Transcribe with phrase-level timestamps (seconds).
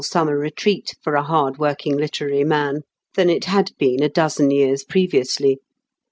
[0.03, 2.81] 259 summer retreat for a hard working Uterary man
[3.13, 5.57] than it had been a dozen years pre viously.